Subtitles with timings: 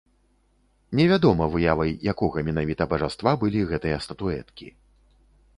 [0.99, 4.67] Невядома, выявай якога менавіта бажаства былі гэтыя статуэткі.